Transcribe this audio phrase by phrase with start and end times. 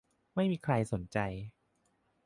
[0.35, 1.17] ไม่มีใครสนใจ